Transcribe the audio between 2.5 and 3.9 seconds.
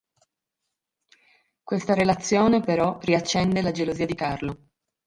però riaccende la